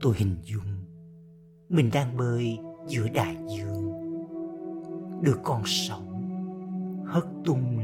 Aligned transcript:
tôi 0.00 0.14
hình 0.16 0.36
dung 0.44 0.84
mình 1.68 1.90
đang 1.92 2.16
bơi 2.16 2.58
giữa 2.88 3.08
đại 3.08 3.36
dương. 3.56 3.92
Được 5.22 5.40
con 5.44 5.62
sóng 5.64 6.12
hất 7.06 7.24
tung 7.44 7.75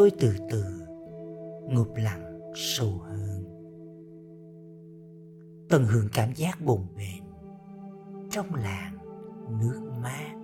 tôi 0.00 0.10
từ 0.20 0.34
từ, 0.50 0.64
ngụp 1.68 1.96
lặng 1.96 2.40
sâu 2.54 2.98
hơn. 2.98 3.44
Tận 5.68 5.84
hưởng 5.84 6.08
cảm 6.12 6.32
giác 6.34 6.60
bồn 6.60 6.80
bềnh 6.96 7.22
trong 8.30 8.54
làng 8.54 8.96
nước 9.60 9.90
mát. 10.02 10.39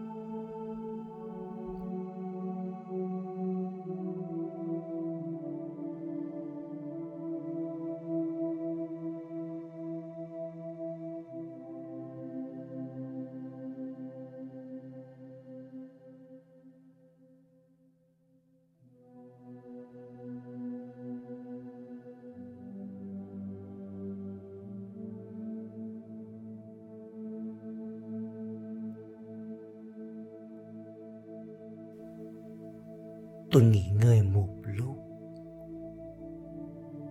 Tôi 33.56 33.64
nghỉ 33.64 33.90
ngơi 34.02 34.22
một 34.22 34.48
lúc. 34.64 34.96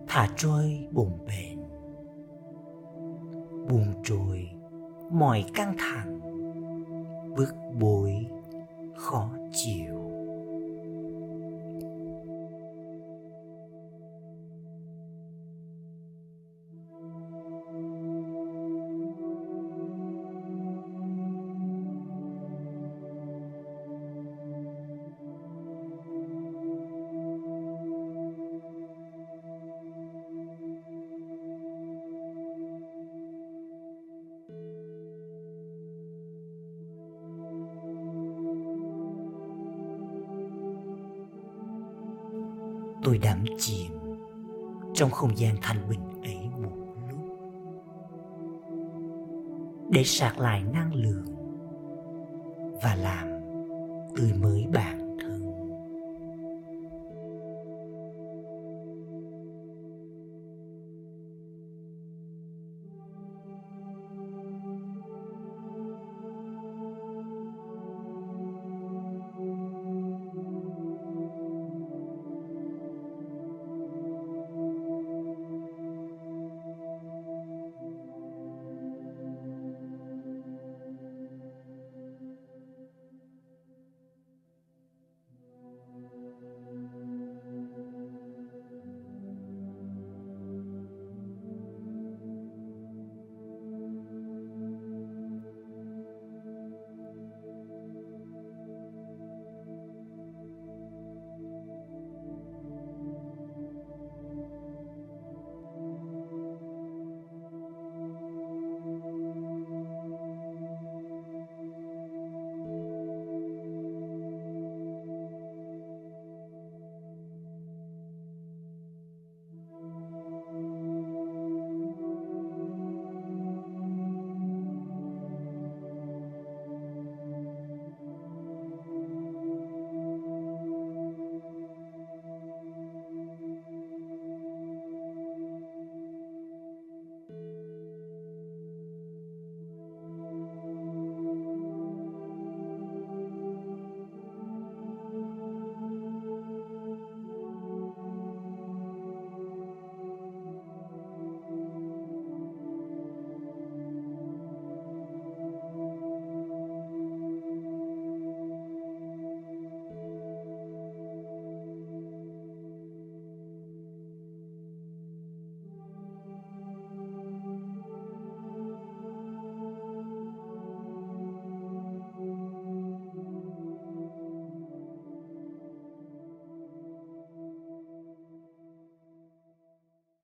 Thả 0.08 0.28
trôi 0.36 0.88
bồn 0.92 1.10
bền. 1.26 1.58
Buồn 3.68 3.84
trôi 4.04 4.50
mọi 5.10 5.44
căng 5.54 5.74
thẳng. 5.78 6.20
Bức 7.36 7.54
bối 7.80 8.26
khó 8.96 9.30
chịu. 9.52 10.05
Tôi 43.06 43.18
đắm 43.18 43.44
chìm 43.58 43.92
trong 44.94 45.10
không 45.10 45.38
gian 45.38 45.56
thanh 45.62 45.88
bình 45.88 46.22
ấy 46.22 46.50
một 46.62 46.76
lúc. 47.10 47.18
Để 49.90 50.04
sạc 50.04 50.38
lại 50.38 50.64
năng 50.72 50.94
lượng 50.94 51.24
và 52.82 52.94
làm 52.94 53.28
tươi 54.16 54.32
mới 54.32 54.66
bản 54.74 55.05